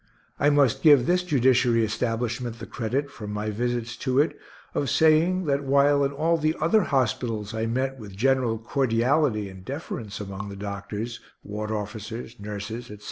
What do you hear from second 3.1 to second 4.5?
from my visits to it,